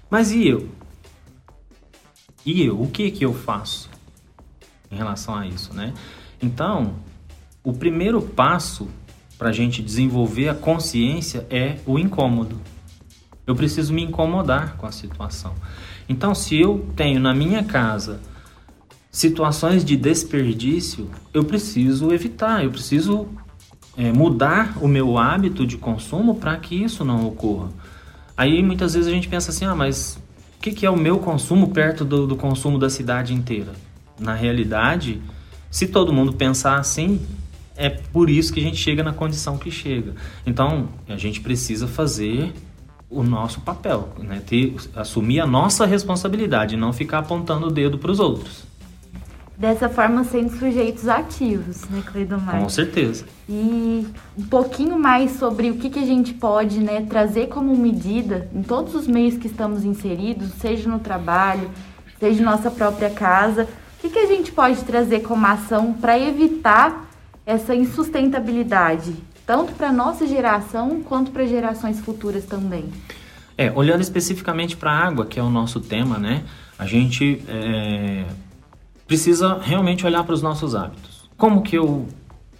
Mas 0.08 0.30
e 0.30 0.46
eu? 0.46 0.68
E 2.46 2.62
eu? 2.62 2.80
O 2.80 2.88
que 2.88 3.10
que 3.10 3.24
eu 3.24 3.34
faço 3.34 3.90
em 4.90 4.96
relação 4.96 5.34
a 5.34 5.46
isso, 5.46 5.74
né? 5.74 5.92
Então, 6.40 6.94
o 7.62 7.72
primeiro 7.72 8.22
passo 8.22 8.88
para 9.36 9.48
a 9.48 9.52
gente 9.52 9.82
desenvolver 9.82 10.48
a 10.48 10.54
consciência 10.54 11.44
é 11.50 11.78
o 11.84 11.98
incômodo. 11.98 12.60
Eu 13.46 13.56
preciso 13.56 13.92
me 13.92 14.02
incomodar 14.02 14.76
com 14.76 14.86
a 14.86 14.92
situação. 14.92 15.54
Então, 16.10 16.34
se 16.34 16.60
eu 16.60 16.84
tenho 16.96 17.20
na 17.20 17.32
minha 17.32 17.62
casa 17.62 18.20
situações 19.12 19.84
de 19.84 19.96
desperdício 19.96 21.08
eu 21.32 21.44
preciso 21.44 22.12
evitar, 22.12 22.64
eu 22.64 22.70
preciso 22.72 23.28
é, 23.96 24.12
mudar 24.12 24.76
o 24.82 24.88
meu 24.88 25.16
hábito 25.16 25.64
de 25.64 25.76
consumo 25.76 26.34
para 26.34 26.56
que 26.56 26.74
isso 26.74 27.04
não 27.04 27.28
ocorra. 27.28 27.68
Aí 28.36 28.60
muitas 28.60 28.94
vezes 28.94 29.08
a 29.08 29.12
gente 29.12 29.28
pensa 29.28 29.52
assim, 29.52 29.64
ah, 29.64 29.76
mas 29.76 30.18
o 30.58 30.60
que, 30.60 30.72
que, 30.72 30.84
é 30.84 30.90
o 30.90 30.96
meu 30.96 31.20
consumo 31.20 31.68
perto 31.68 32.04
do, 32.04 32.26
do 32.26 32.34
consumo 32.34 32.76
da 32.76 32.90
cidade 32.90 33.32
inteira? 33.32 33.72
Na 34.18 34.34
realidade, 34.34 35.22
se 35.70 35.86
todo 35.86 36.12
mundo 36.12 36.32
pensar 36.32 36.76
assim, 36.80 37.20
é 37.76 37.88
por 37.88 38.28
isso 38.28 38.52
que 38.52 38.58
a 38.58 38.62
gente 38.64 38.78
chega 38.78 39.04
na 39.04 39.12
condição 39.12 39.56
que 39.56 39.70
chega. 39.70 40.16
Então, 40.44 40.88
a 41.08 41.16
gente 41.16 41.40
precisa 41.40 41.86
fazer 41.86 42.52
o 43.10 43.22
nosso 43.22 43.60
papel, 43.60 44.08
né? 44.18 44.40
Ter, 44.46 44.74
assumir 44.94 45.40
a 45.40 45.46
nossa 45.46 45.84
responsabilidade, 45.84 46.76
não 46.76 46.92
ficar 46.92 47.18
apontando 47.18 47.66
o 47.66 47.70
dedo 47.70 47.98
para 47.98 48.10
os 48.10 48.20
outros. 48.20 48.70
Dessa 49.58 49.90
forma, 49.90 50.24
sendo 50.24 50.58
sujeitos 50.58 51.06
ativos, 51.06 51.86
né, 51.90 52.02
Cleidomar? 52.06 52.62
Com 52.62 52.68
certeza. 52.70 53.26
E 53.46 54.06
um 54.38 54.44
pouquinho 54.44 54.98
mais 54.98 55.32
sobre 55.32 55.70
o 55.70 55.74
que, 55.74 55.90
que 55.90 55.98
a 55.98 56.06
gente 56.06 56.32
pode 56.32 56.80
né, 56.80 57.02
trazer 57.02 57.48
como 57.48 57.76
medida 57.76 58.48
em 58.54 58.62
todos 58.62 58.94
os 58.94 59.06
meios 59.06 59.36
que 59.36 59.48
estamos 59.48 59.84
inseridos, 59.84 60.52
seja 60.54 60.88
no 60.88 60.98
trabalho, 60.98 61.70
seja 62.18 62.42
nossa 62.42 62.70
própria 62.70 63.10
casa, 63.10 63.68
o 63.98 64.00
que, 64.00 64.08
que 64.08 64.18
a 64.18 64.26
gente 64.26 64.50
pode 64.50 64.82
trazer 64.84 65.20
como 65.20 65.44
ação 65.44 65.92
para 65.92 66.18
evitar 66.18 67.10
essa 67.44 67.74
insustentabilidade, 67.74 69.14
tanto 69.50 69.72
para 69.72 69.90
nossa 69.90 70.28
geração 70.28 71.02
quanto 71.02 71.32
para 71.32 71.44
gerações 71.44 71.98
futuras 71.98 72.44
também. 72.44 72.84
É, 73.58 73.72
olhando 73.72 74.00
especificamente 74.00 74.76
para 74.76 74.92
a 74.92 75.04
água, 75.08 75.26
que 75.26 75.40
é 75.40 75.42
o 75.42 75.50
nosso 75.50 75.80
tema, 75.80 76.18
né? 76.18 76.44
A 76.78 76.86
gente 76.86 77.42
é, 77.48 78.26
precisa 79.08 79.58
realmente 79.60 80.06
olhar 80.06 80.22
para 80.22 80.34
os 80.34 80.40
nossos 80.40 80.76
hábitos. 80.76 81.28
Como 81.36 81.62
que 81.62 81.76
eu, 81.76 82.06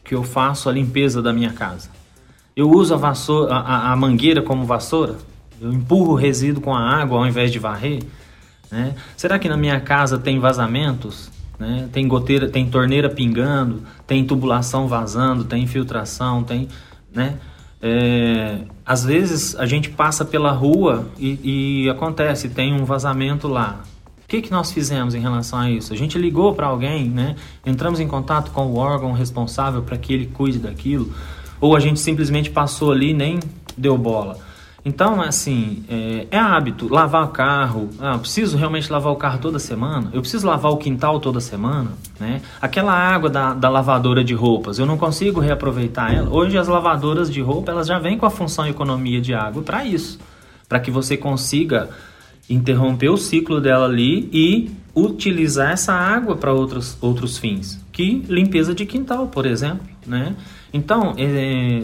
que 0.02 0.16
eu 0.16 0.24
faço 0.24 0.68
a 0.68 0.72
limpeza 0.72 1.22
da 1.22 1.32
minha 1.32 1.52
casa? 1.52 1.90
Eu 2.56 2.68
uso 2.68 2.92
a, 2.92 2.96
vassoura, 2.96 3.54
a, 3.54 3.92
a 3.92 3.96
mangueira 3.96 4.42
como 4.42 4.64
vassoura? 4.64 5.14
Eu 5.60 5.72
empurro 5.72 6.14
o 6.14 6.16
resíduo 6.16 6.60
com 6.60 6.74
a 6.74 6.80
água 6.80 7.18
ao 7.18 7.26
invés 7.28 7.52
de 7.52 7.60
varrer? 7.60 8.02
Né? 8.68 8.96
Será 9.16 9.38
que 9.38 9.48
na 9.48 9.56
minha 9.56 9.78
casa 9.78 10.18
tem 10.18 10.40
vazamentos? 10.40 11.30
Né? 11.60 11.90
Tem 11.92 12.08
goteira, 12.08 12.48
tem 12.48 12.70
torneira 12.70 13.10
pingando, 13.10 13.82
tem 14.06 14.24
tubulação 14.24 14.88
vazando, 14.88 15.44
tem 15.44 15.62
infiltração, 15.62 16.42
tem, 16.42 16.66
né? 17.12 17.36
É, 17.82 18.60
às 18.84 19.04
vezes 19.04 19.54
a 19.56 19.66
gente 19.66 19.90
passa 19.90 20.24
pela 20.24 20.52
rua 20.52 21.06
e, 21.18 21.84
e 21.84 21.90
acontece, 21.90 22.48
tem 22.48 22.72
um 22.72 22.86
vazamento 22.86 23.46
lá. 23.46 23.82
O 24.24 24.28
que, 24.28 24.40
que 24.40 24.50
nós 24.50 24.72
fizemos 24.72 25.14
em 25.14 25.20
relação 25.20 25.58
a 25.58 25.70
isso? 25.70 25.92
A 25.92 25.96
gente 25.96 26.16
ligou 26.16 26.54
para 26.54 26.66
alguém, 26.66 27.08
né? 27.08 27.36
entramos 27.64 28.00
em 28.00 28.06
contato 28.06 28.52
com 28.52 28.66
o 28.66 28.76
órgão 28.76 29.12
responsável 29.12 29.82
para 29.82 29.98
que 29.98 30.12
ele 30.12 30.26
cuide 30.26 30.58
daquilo, 30.58 31.12
ou 31.60 31.76
a 31.76 31.80
gente 31.80 32.00
simplesmente 32.00 32.50
passou 32.50 32.92
ali 32.92 33.12
nem 33.12 33.40
deu 33.76 33.98
bola. 33.98 34.38
Então, 34.84 35.20
assim, 35.20 35.84
é, 35.88 36.26
é 36.30 36.38
hábito. 36.38 36.92
Lavar 36.92 37.24
o 37.24 37.28
carro. 37.28 37.90
Ah, 37.98 38.18
preciso 38.18 38.56
realmente 38.56 38.90
lavar 38.90 39.12
o 39.12 39.16
carro 39.16 39.38
toda 39.38 39.58
semana? 39.58 40.10
Eu 40.12 40.20
preciso 40.20 40.46
lavar 40.46 40.72
o 40.72 40.76
quintal 40.76 41.20
toda 41.20 41.40
semana? 41.40 41.90
Né? 42.18 42.40
Aquela 42.60 42.92
água 42.92 43.28
da, 43.28 43.52
da 43.52 43.68
lavadora 43.68 44.24
de 44.24 44.34
roupas, 44.34 44.78
eu 44.78 44.86
não 44.86 44.96
consigo 44.96 45.40
reaproveitar 45.40 46.14
ela. 46.14 46.30
Hoje 46.30 46.56
as 46.56 46.68
lavadoras 46.68 47.30
de 47.30 47.40
roupa, 47.40 47.72
elas 47.72 47.86
já 47.86 47.98
vêm 47.98 48.16
com 48.16 48.26
a 48.26 48.30
função 48.30 48.66
economia 48.66 49.20
de 49.20 49.34
água 49.34 49.62
para 49.62 49.84
isso. 49.84 50.18
Para 50.68 50.80
que 50.80 50.90
você 50.90 51.16
consiga 51.16 51.90
interromper 52.48 53.10
o 53.10 53.16
ciclo 53.16 53.60
dela 53.60 53.86
ali 53.86 54.28
e 54.32 54.70
utilizar 54.94 55.72
essa 55.72 55.92
água 55.92 56.36
para 56.36 56.52
outros, 56.52 56.96
outros 57.00 57.38
fins. 57.38 57.80
Que 57.92 58.24
limpeza 58.28 58.74
de 58.74 58.84
quintal, 58.84 59.28
por 59.28 59.46
exemplo, 59.46 59.86
né? 60.06 60.34
Então, 60.72 61.14
é, 61.16 61.82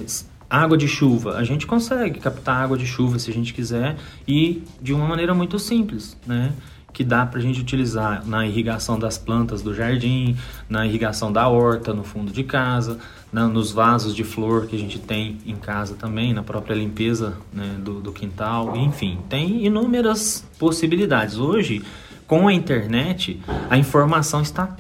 Água 0.49 0.77
de 0.77 0.87
chuva, 0.87 1.37
a 1.37 1.45
gente 1.45 1.67
consegue 1.67 2.21
captar 2.21 2.63
água 2.63 2.79
de 2.79 2.87
chuva 2.87 3.19
se 3.19 3.31
a 3.31 3.35
gente 3.35 3.53
quiser 3.53 3.97
e 4.27 4.63
de 4.81 4.95
uma 4.95 5.07
maneira 5.07 5.35
muito 5.35 5.59
simples, 5.59 6.17
né? 6.27 6.53
Que 6.93 7.03
dá 7.03 7.27
para 7.27 7.41
a 7.41 7.43
gente 7.43 7.61
utilizar 7.61 8.27
na 8.27 8.47
irrigação 8.47 8.99
das 8.99 9.19
plantas 9.19 9.61
do 9.61 9.75
jardim, 9.75 10.37
na 10.69 10.87
irrigação 10.87 11.33
da 11.33 11.49
horta 11.49 11.93
no 11.93 12.05
fundo 12.05 12.33
de 12.33 12.45
casa, 12.45 12.99
na, 13.33 13.49
nos 13.49 13.73
vasos 13.73 14.15
de 14.15 14.25
flor 14.25 14.67
que 14.67 14.77
a 14.77 14.79
gente 14.79 14.99
tem 14.99 15.39
em 15.45 15.57
casa 15.57 15.95
também, 15.95 16.33
na 16.33 16.43
própria 16.43 16.75
limpeza 16.75 17.37
né, 17.53 17.77
do, 17.81 18.01
do 18.01 18.13
quintal, 18.13 18.77
enfim, 18.77 19.19
tem 19.29 19.67
inúmeras 19.67 20.47
possibilidades. 20.59 21.37
Hoje, 21.37 21.83
com 22.27 22.49
a 22.49 22.53
internet, 22.53 23.41
a 23.69 23.77
informação 23.77 24.41
está 24.41 24.77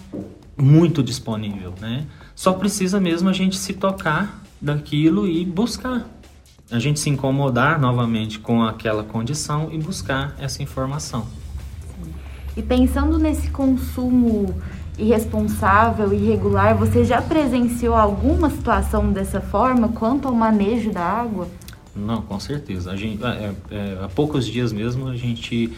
muito 0.56 1.02
disponível, 1.02 1.74
né? 1.80 2.06
Só 2.34 2.52
precisa 2.52 2.98
mesmo 3.00 3.28
a 3.28 3.32
gente 3.32 3.56
se 3.56 3.74
tocar 3.74 4.45
daquilo 4.60 5.26
e 5.26 5.44
buscar. 5.44 6.08
A 6.70 6.78
gente 6.78 6.98
se 6.98 7.08
incomodar 7.08 7.80
novamente 7.80 8.38
com 8.38 8.62
aquela 8.62 9.04
condição 9.04 9.68
e 9.70 9.78
buscar 9.78 10.34
essa 10.38 10.62
informação. 10.62 11.26
E 12.56 12.62
pensando 12.62 13.18
nesse 13.18 13.50
consumo 13.50 14.54
irresponsável, 14.98 16.12
irregular, 16.12 16.74
você 16.74 17.04
já 17.04 17.20
presenciou 17.20 17.94
alguma 17.94 18.48
situação 18.50 19.12
dessa 19.12 19.40
forma 19.40 19.88
quanto 19.88 20.26
ao 20.26 20.34
manejo 20.34 20.90
da 20.90 21.02
água? 21.02 21.46
Não, 21.94 22.22
com 22.22 22.40
certeza. 22.40 22.90
A 22.90 22.96
gente, 22.96 23.22
é, 23.24 23.52
é, 23.70 23.98
há 24.02 24.08
poucos 24.08 24.46
dias 24.46 24.72
mesmo 24.72 25.08
a 25.08 25.16
gente 25.16 25.72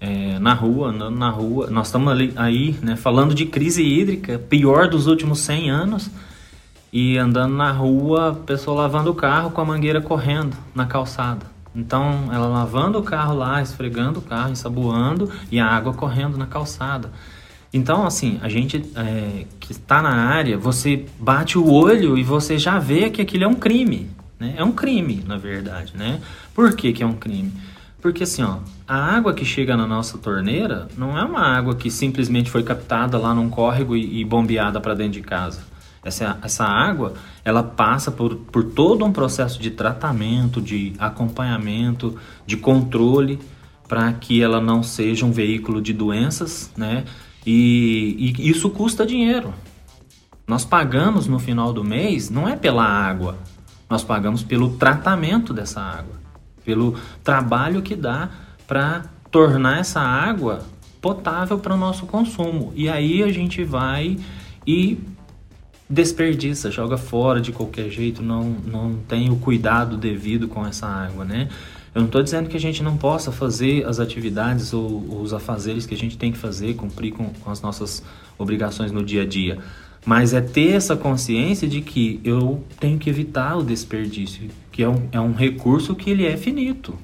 é, 0.00 0.38
na 0.38 0.54
rua, 0.54 0.88
andando 0.88 1.16
na 1.16 1.30
rua, 1.30 1.68
nós 1.68 1.88
estamos 1.88 2.12
ali, 2.12 2.32
aí 2.36 2.76
né, 2.82 2.94
falando 2.94 3.34
de 3.34 3.46
crise 3.46 3.82
hídrica, 3.82 4.38
pior 4.38 4.88
dos 4.88 5.06
últimos 5.06 5.40
100 5.40 5.70
anos 5.70 6.10
e 6.92 7.18
andando 7.18 7.54
na 7.54 7.70
rua, 7.70 8.30
a 8.30 8.34
pessoa 8.34 8.82
lavando 8.82 9.10
o 9.10 9.14
carro 9.14 9.50
com 9.50 9.60
a 9.60 9.64
mangueira 9.64 10.00
correndo 10.00 10.56
na 10.74 10.86
calçada. 10.86 11.46
Então, 11.74 12.30
ela 12.32 12.46
lavando 12.46 12.98
o 12.98 13.02
carro 13.02 13.36
lá, 13.36 13.62
esfregando 13.62 14.18
o 14.20 14.22
carro, 14.22 14.50
ensaboando 14.50 15.30
e 15.50 15.60
a 15.60 15.66
água 15.66 15.92
correndo 15.92 16.36
na 16.36 16.46
calçada. 16.46 17.10
Então, 17.72 18.06
assim, 18.06 18.38
a 18.42 18.48
gente 18.48 18.84
é, 18.96 19.44
que 19.60 19.72
está 19.72 20.00
na 20.00 20.10
área, 20.10 20.56
você 20.56 21.04
bate 21.20 21.58
o 21.58 21.70
olho 21.70 22.16
e 22.16 22.22
você 22.22 22.58
já 22.58 22.78
vê 22.78 23.10
que 23.10 23.20
aquilo 23.20 23.44
é 23.44 23.48
um 23.48 23.54
crime. 23.54 24.10
Né? 24.40 24.54
É 24.56 24.64
um 24.64 24.72
crime, 24.72 25.22
na 25.26 25.36
verdade, 25.36 25.92
né? 25.94 26.20
Por 26.54 26.74
que, 26.74 26.92
que 26.92 27.02
é 27.02 27.06
um 27.06 27.12
crime? 27.12 27.52
Porque 28.00 28.22
assim, 28.22 28.42
ó, 28.42 28.58
a 28.86 28.96
água 29.16 29.34
que 29.34 29.44
chega 29.44 29.76
na 29.76 29.86
nossa 29.86 30.16
torneira 30.16 30.88
não 30.96 31.18
é 31.18 31.22
uma 31.22 31.40
água 31.40 31.74
que 31.74 31.90
simplesmente 31.90 32.50
foi 32.50 32.62
captada 32.62 33.18
lá 33.18 33.34
num 33.34 33.50
córrego 33.50 33.96
e, 33.96 34.20
e 34.20 34.24
bombeada 34.24 34.80
para 34.80 34.94
dentro 34.94 35.12
de 35.12 35.22
casa. 35.22 35.67
Essa, 36.04 36.38
essa 36.42 36.64
água, 36.64 37.14
ela 37.44 37.62
passa 37.62 38.10
por, 38.10 38.36
por 38.36 38.64
todo 38.64 39.04
um 39.04 39.12
processo 39.12 39.60
de 39.60 39.70
tratamento, 39.70 40.60
de 40.60 40.92
acompanhamento, 40.98 42.16
de 42.46 42.56
controle, 42.56 43.38
para 43.86 44.12
que 44.12 44.42
ela 44.42 44.60
não 44.60 44.82
seja 44.82 45.24
um 45.24 45.32
veículo 45.32 45.80
de 45.80 45.92
doenças, 45.92 46.70
né? 46.76 47.04
E, 47.46 48.34
e 48.38 48.48
isso 48.48 48.68
custa 48.70 49.06
dinheiro. 49.06 49.52
Nós 50.46 50.64
pagamos 50.64 51.26
no 51.26 51.38
final 51.38 51.72
do 51.72 51.84
mês, 51.84 52.30
não 52.30 52.48
é 52.48 52.56
pela 52.56 52.84
água, 52.84 53.38
nós 53.88 54.04
pagamos 54.04 54.42
pelo 54.42 54.76
tratamento 54.76 55.52
dessa 55.52 55.80
água, 55.80 56.14
pelo 56.64 56.94
trabalho 57.24 57.82
que 57.82 57.96
dá 57.96 58.30
para 58.66 59.04
tornar 59.30 59.78
essa 59.78 60.00
água 60.00 60.64
potável 61.00 61.58
para 61.58 61.74
o 61.74 61.76
nosso 61.76 62.06
consumo. 62.06 62.72
E 62.74 62.88
aí 62.88 63.22
a 63.22 63.32
gente 63.32 63.64
vai 63.64 64.18
e 64.66 64.98
desperdiça, 65.88 66.70
joga 66.70 66.96
fora 66.96 67.40
de 67.40 67.52
qualquer 67.52 67.88
jeito, 67.88 68.22
não, 68.22 68.44
não 68.44 68.94
tem 69.08 69.30
o 69.30 69.36
cuidado 69.36 69.96
devido 69.96 70.46
com 70.46 70.66
essa 70.66 70.86
água, 70.86 71.24
né? 71.24 71.48
Eu 71.94 72.02
não 72.02 72.06
estou 72.06 72.22
dizendo 72.22 72.48
que 72.48 72.56
a 72.56 72.60
gente 72.60 72.82
não 72.82 72.96
possa 72.96 73.32
fazer 73.32 73.86
as 73.86 73.98
atividades 73.98 74.72
ou 74.72 75.20
os 75.22 75.32
afazeres 75.32 75.86
que 75.86 75.94
a 75.94 75.96
gente 75.96 76.18
tem 76.18 76.30
que 76.30 76.38
fazer, 76.38 76.74
cumprir 76.74 77.12
com, 77.12 77.30
com 77.30 77.50
as 77.50 77.62
nossas 77.62 78.02
obrigações 78.36 78.92
no 78.92 79.02
dia 79.02 79.22
a 79.22 79.26
dia, 79.26 79.58
mas 80.04 80.32
é 80.32 80.40
ter 80.40 80.74
essa 80.74 80.96
consciência 80.96 81.66
de 81.66 81.80
que 81.80 82.20
eu 82.22 82.62
tenho 82.78 82.98
que 82.98 83.08
evitar 83.10 83.56
o 83.56 83.64
desperdício, 83.64 84.48
que 84.70 84.82
é 84.82 84.88
um, 84.88 85.08
é 85.10 85.20
um 85.20 85.32
recurso 85.32 85.94
que 85.94 86.10
ele 86.10 86.26
é 86.26 86.36
finito, 86.36 86.94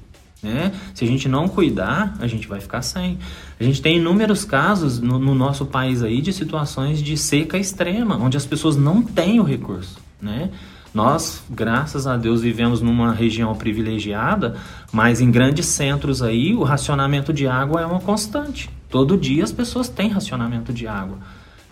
né? 0.45 0.71
Se 0.93 1.03
a 1.03 1.07
gente 1.07 1.27
não 1.27 1.47
cuidar, 1.47 2.15
a 2.19 2.27
gente 2.27 2.47
vai 2.47 2.61
ficar 2.61 2.83
sem. 2.83 3.17
A 3.59 3.63
gente 3.63 3.81
tem 3.81 3.97
inúmeros 3.97 4.45
casos 4.45 4.99
no, 4.99 5.17
no, 5.17 5.33
nosso 5.33 5.65
país 5.65 6.03
aí 6.03 6.21
de 6.21 6.31
situações 6.31 7.01
de 7.01 7.17
seca 7.17 7.57
extrema, 7.57 8.15
onde 8.15 8.37
as 8.37 8.45
pessoas 8.45 8.77
não 8.77 9.01
têm 9.01 9.39
o 9.39 9.43
recurso, 9.43 9.97
né? 10.21 10.51
Nós, 10.93 11.43
graças 11.49 12.07
a 12.07 12.15
Deus, 12.15 12.41
vivemos 12.41 12.79
numa 12.79 13.11
região 13.11 13.53
privilegiada, 13.55 14.55
mas 14.93 15.19
em 15.19 15.29
grandes 15.29 15.65
centros 15.65 16.21
aí 16.21 16.53
o 16.53 16.63
racionamento 16.63 17.33
de 17.33 17.47
água 17.47 17.81
é 17.81 17.85
uma 17.85 17.99
constante. 17.99 18.69
Todo 18.89 19.17
dia 19.17 19.43
as 19.43 19.51
pessoas 19.51 19.89
têm 19.89 20.07
racionamento 20.09 20.71
de 20.71 20.87
água. 20.87 21.17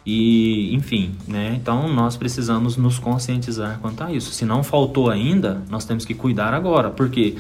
E, 0.06 0.76
enfim, 0.76 1.16
né? 1.26 1.54
Então 1.56 1.88
nós 1.88 2.18
precisamos 2.18 2.76
nos 2.76 3.00
conscientizar 3.00 3.80
quanto 3.80 4.04
a 4.04 4.12
isso. 4.12 4.32
Se 4.32 4.44
não 4.44 4.62
faltou 4.62 5.10
ainda, 5.10 5.62
nós 5.70 5.86
temos 5.86 6.04
que 6.04 6.14
cuidar 6.14 6.54
agora, 6.54 6.90
porque 6.90 7.38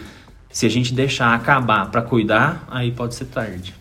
se 0.53 0.67
a 0.67 0.69
gente 0.69 0.93
deixar 0.93 1.33
acabar 1.33 1.89
para 1.89 2.01
cuidar, 2.01 2.65
aí 2.69 2.91
pode 2.91 3.15
ser 3.15 3.25
tarde. 3.25 3.74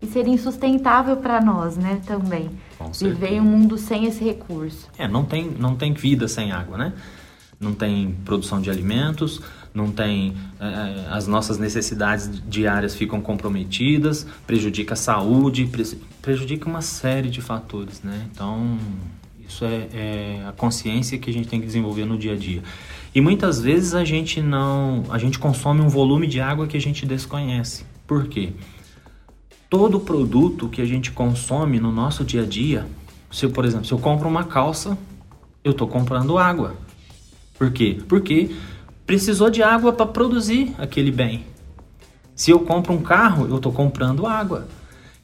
e 0.00 0.06
seria 0.06 0.32
insustentável 0.32 1.16
para 1.16 1.40
nós, 1.40 1.76
né, 1.76 2.00
também. 2.06 2.48
Viver 3.00 3.32
em 3.32 3.40
um 3.40 3.44
mundo 3.44 3.76
sem 3.76 4.06
esse 4.06 4.22
recurso. 4.22 4.88
É, 4.96 5.08
não 5.08 5.24
tem, 5.24 5.50
não 5.50 5.74
tem 5.74 5.92
vida 5.92 6.28
sem 6.28 6.52
água, 6.52 6.78
né? 6.78 6.92
Não 7.58 7.74
tem 7.74 8.12
produção 8.24 8.60
de 8.60 8.70
alimentos, 8.70 9.42
não 9.74 9.90
tem 9.90 10.36
é, 10.60 11.08
as 11.10 11.26
nossas 11.26 11.58
necessidades 11.58 12.30
diárias 12.48 12.94
ficam 12.94 13.20
comprometidas, 13.20 14.24
prejudica 14.46 14.94
a 14.94 14.96
saúde, 14.96 15.68
prejudica 16.22 16.68
uma 16.68 16.82
série 16.82 17.28
de 17.28 17.40
fatores, 17.40 18.00
né? 18.00 18.28
Então 18.30 18.78
isso 19.48 19.64
é, 19.64 19.88
é, 19.92 20.44
a 20.46 20.52
consciência 20.52 21.18
que 21.18 21.30
a 21.30 21.32
gente 21.32 21.48
tem 21.48 21.58
que 21.58 21.66
desenvolver 21.66 22.04
no 22.04 22.16
dia 22.16 22.34
a 22.34 22.36
dia. 22.36 22.62
E 23.18 23.20
muitas 23.20 23.60
vezes 23.60 23.96
a 23.96 24.04
gente 24.04 24.40
não, 24.40 25.02
a 25.10 25.18
gente 25.18 25.40
consome 25.40 25.80
um 25.80 25.88
volume 25.88 26.24
de 26.28 26.40
água 26.40 26.68
que 26.68 26.76
a 26.76 26.80
gente 26.80 27.04
desconhece. 27.04 27.84
Por 28.06 28.28
quê? 28.28 28.52
Todo 29.68 29.98
produto 29.98 30.68
que 30.68 30.80
a 30.80 30.84
gente 30.84 31.10
consome 31.10 31.80
no 31.80 31.90
nosso 31.90 32.22
dia 32.22 32.42
a 32.42 32.46
dia, 32.46 32.86
se 33.28 33.44
eu, 33.44 33.50
por 33.50 33.64
exemplo, 33.64 33.86
se 33.86 33.92
eu 33.92 33.98
compro 33.98 34.28
uma 34.28 34.44
calça, 34.44 34.96
eu 35.64 35.72
estou 35.72 35.88
comprando 35.88 36.38
água. 36.38 36.76
Por 37.58 37.72
quê? 37.72 38.00
Porque 38.06 38.54
precisou 39.04 39.50
de 39.50 39.64
água 39.64 39.92
para 39.92 40.06
produzir 40.06 40.72
aquele 40.78 41.10
bem. 41.10 41.44
Se 42.36 42.52
eu 42.52 42.60
compro 42.60 42.92
um 42.92 43.02
carro, 43.02 43.48
eu 43.48 43.56
estou 43.56 43.72
comprando 43.72 44.28
água. 44.28 44.68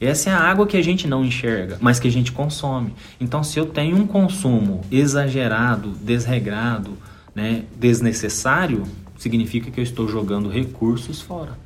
Essa 0.01 0.31
é 0.31 0.33
a 0.33 0.41
água 0.41 0.67
que 0.67 0.75
a 0.75 0.83
gente 0.83 1.07
não 1.07 1.23
enxerga, 1.23 1.77
mas 1.79 1.97
que 1.97 2.09
a 2.09 2.11
gente 2.11 2.33
consome. 2.33 2.93
Então, 3.21 3.41
se 3.41 3.57
eu 3.57 3.65
tenho 3.65 3.95
um 3.95 4.05
consumo 4.05 4.81
exagerado, 4.91 5.91
desregrado, 5.91 6.97
né, 7.35 7.65
desnecessário, 7.75 8.83
significa 9.17 9.69
que 9.69 9.79
eu 9.79 9.83
estou 9.83 10.07
jogando 10.07 10.49
recursos 10.49 11.21
fora. 11.21 11.59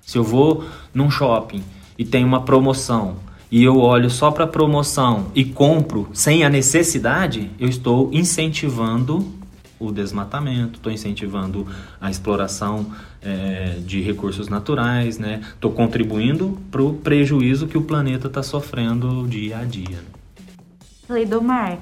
Se 0.00 0.16
eu 0.16 0.24
vou 0.24 0.64
num 0.94 1.10
shopping 1.10 1.62
e 1.98 2.04
tem 2.04 2.24
uma 2.24 2.42
promoção 2.42 3.16
e 3.50 3.64
eu 3.64 3.78
olho 3.78 4.08
só 4.08 4.30
para 4.30 4.44
a 4.44 4.48
promoção 4.48 5.26
e 5.34 5.44
compro 5.44 6.08
sem 6.12 6.44
a 6.44 6.48
necessidade, 6.48 7.50
eu 7.58 7.68
estou 7.68 8.10
incentivando 8.12 9.36
o 9.78 9.92
desmatamento, 9.92 10.78
estou 10.78 10.90
incentivando 10.90 11.66
a 12.00 12.10
exploração 12.10 12.86
é, 13.22 13.78
de 13.84 14.00
recursos 14.00 14.48
naturais, 14.48 15.18
né? 15.18 15.40
Estou 15.54 15.70
contribuindo 15.70 16.58
para 16.70 16.82
o 16.82 16.94
prejuízo 16.94 17.66
que 17.66 17.78
o 17.78 17.82
planeta 17.82 18.26
está 18.26 18.42
sofrendo 18.42 19.26
dia 19.28 19.58
a 19.58 19.64
dia. 19.64 20.00
Leidomar, 21.08 21.78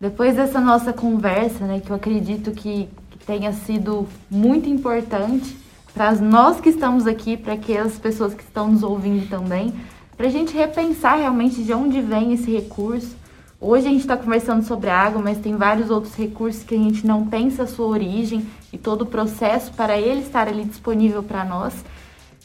depois 0.00 0.36
dessa 0.36 0.60
nossa 0.60 0.92
conversa, 0.92 1.64
né, 1.66 1.80
que 1.80 1.90
eu 1.90 1.96
acredito 1.96 2.50
que, 2.52 2.88
tenha 3.26 3.52
sido 3.52 4.06
muito 4.30 4.68
importante 4.68 5.56
para 5.92 6.12
nós 6.12 6.60
que 6.60 6.68
estamos 6.68 7.08
aqui, 7.08 7.36
para 7.36 7.54
aquelas 7.54 7.98
pessoas 7.98 8.32
que 8.34 8.42
estão 8.44 8.70
nos 8.70 8.84
ouvindo 8.84 9.28
também, 9.28 9.74
para 10.16 10.28
a 10.28 10.30
gente 10.30 10.56
repensar 10.56 11.16
realmente 11.16 11.64
de 11.64 11.74
onde 11.74 12.00
vem 12.00 12.34
esse 12.34 12.52
recurso, 12.52 13.16
Hoje 13.58 13.86
a 13.86 13.90
gente 13.90 14.02
está 14.02 14.18
conversando 14.18 14.62
sobre 14.66 14.90
água, 14.90 15.22
mas 15.22 15.38
tem 15.38 15.56
vários 15.56 15.88
outros 15.88 16.14
recursos 16.14 16.62
que 16.62 16.74
a 16.74 16.78
gente 16.78 17.06
não 17.06 17.26
pensa 17.26 17.62
a 17.62 17.66
sua 17.66 17.86
origem 17.86 18.46
e 18.70 18.76
todo 18.76 19.02
o 19.02 19.06
processo 19.06 19.72
para 19.72 19.98
ele 19.98 20.20
estar 20.20 20.46
ali 20.46 20.62
disponível 20.62 21.22
para 21.22 21.42
nós. 21.42 21.74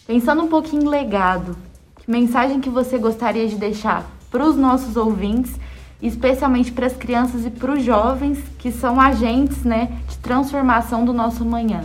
Pensando 0.08 0.42
um 0.42 0.48
pouquinho 0.48 0.84
em 0.84 0.88
legado, 0.88 1.58
que 1.98 2.10
mensagem 2.10 2.62
que 2.62 2.70
você 2.70 2.98
gostaria 2.98 3.46
de 3.46 3.58
deixar 3.58 4.10
para 4.32 4.46
os 4.46 4.56
nossos 4.56 4.96
ouvintes, 4.96 5.60
especialmente 6.02 6.72
para 6.72 6.88
as 6.88 6.96
crianças 6.96 7.46
e 7.46 7.50
para 7.50 7.74
os 7.74 7.84
jovens 7.84 8.40
que 8.58 8.72
são 8.72 9.00
agentes 9.00 9.64
né, 9.64 10.00
de 10.10 10.18
transformação 10.18 11.06
do 11.06 11.14
nosso 11.14 11.44
amanhã? 11.44 11.84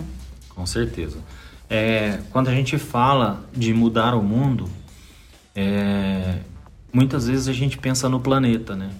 Com 0.54 0.64
certeza. 0.66 1.18
É, 1.68 2.20
quando 2.30 2.48
a 2.48 2.54
gente 2.54 2.78
fala 2.78 3.44
de 3.52 3.74
mudar 3.74 4.14
o 4.14 4.22
mundo, 4.22 4.68
é, 5.54 6.38
muitas 6.92 7.26
vezes 7.26 7.48
a 7.48 7.52
gente 7.52 7.76
pensa 7.76 8.08
no 8.08 8.20
planeta, 8.20 8.74
né? 8.74 8.90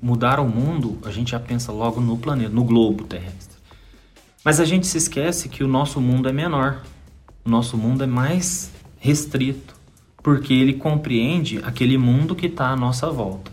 mudar 0.00 0.38
o 0.38 0.48
mundo, 0.48 0.98
a 1.04 1.10
gente 1.10 1.32
já 1.32 1.40
pensa 1.40 1.72
logo 1.72 2.00
no 2.00 2.16
planeta, 2.16 2.50
no 2.50 2.64
globo 2.64 3.04
terrestre. 3.04 3.56
Mas 4.44 4.60
a 4.60 4.64
gente 4.64 4.86
se 4.86 4.98
esquece 4.98 5.48
que 5.48 5.64
o 5.64 5.68
nosso 5.68 6.00
mundo 6.00 6.28
é 6.28 6.32
menor. 6.32 6.82
O 7.44 7.50
nosso 7.50 7.76
mundo 7.76 8.04
é 8.04 8.06
mais 8.06 8.70
restrito, 8.98 9.74
porque 10.22 10.52
ele 10.52 10.74
compreende 10.74 11.58
aquele 11.64 11.98
mundo 11.98 12.34
que 12.34 12.46
está 12.46 12.68
à 12.68 12.76
nossa 12.76 13.10
volta. 13.10 13.50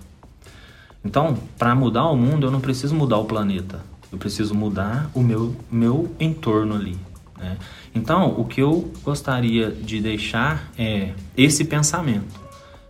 Então, 1.03 1.37
para 1.57 1.75
mudar 1.75 2.05
o 2.05 2.15
mundo, 2.15 2.47
eu 2.47 2.51
não 2.51 2.61
preciso 2.61 2.95
mudar 2.95 3.17
o 3.17 3.25
planeta. 3.25 3.81
Eu 4.11 4.17
preciso 4.17 4.53
mudar 4.53 5.09
o 5.13 5.21
meu, 5.21 5.55
meu 5.71 6.15
entorno 6.19 6.75
ali. 6.75 6.97
Né? 7.37 7.57
Então, 7.93 8.33
o 8.37 8.45
que 8.45 8.61
eu 8.61 8.91
gostaria 9.03 9.71
de 9.71 9.99
deixar 9.99 10.71
é 10.77 11.13
esse 11.35 11.65
pensamento 11.65 12.41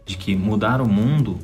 de 0.05 0.17
que 0.17 0.35
mudar 0.35 0.81
o 0.81 0.87
mundo 0.87 1.39